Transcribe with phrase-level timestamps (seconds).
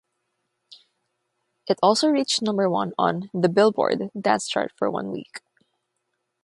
[1.67, 5.41] It also reached number one on the "Billboard" dance chart for one week.